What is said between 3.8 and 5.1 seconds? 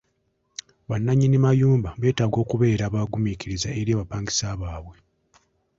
abapangisa baabwe.